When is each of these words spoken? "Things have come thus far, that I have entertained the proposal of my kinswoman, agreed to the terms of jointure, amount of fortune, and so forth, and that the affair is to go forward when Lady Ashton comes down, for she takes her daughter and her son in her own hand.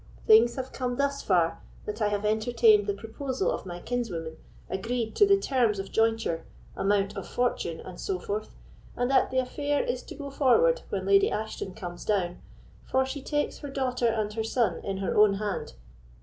"Things 0.25 0.55
have 0.55 0.71
come 0.73 0.95
thus 0.95 1.21
far, 1.21 1.61
that 1.85 2.01
I 2.01 2.07
have 2.07 2.25
entertained 2.25 2.87
the 2.87 2.95
proposal 2.95 3.51
of 3.51 3.67
my 3.67 3.79
kinswoman, 3.79 4.37
agreed 4.67 5.15
to 5.17 5.27
the 5.27 5.37
terms 5.37 5.77
of 5.77 5.91
jointure, 5.91 6.43
amount 6.75 7.15
of 7.15 7.27
fortune, 7.27 7.79
and 7.79 7.99
so 7.99 8.17
forth, 8.17 8.49
and 8.97 9.11
that 9.11 9.29
the 9.29 9.37
affair 9.37 9.83
is 9.83 10.01
to 10.05 10.15
go 10.15 10.31
forward 10.31 10.81
when 10.89 11.05
Lady 11.05 11.29
Ashton 11.29 11.75
comes 11.75 12.03
down, 12.03 12.41
for 12.83 13.05
she 13.05 13.21
takes 13.21 13.59
her 13.59 13.69
daughter 13.69 14.07
and 14.07 14.33
her 14.33 14.43
son 14.43 14.79
in 14.83 14.97
her 14.97 15.15
own 15.15 15.35
hand. 15.35 15.73